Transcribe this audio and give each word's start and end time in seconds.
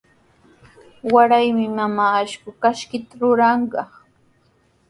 Waraymi 1.15 1.65
mamaa 1.81 2.09
akshu 2.21 2.49
kashkita 2.65 3.13
ruranqa. 3.21 3.81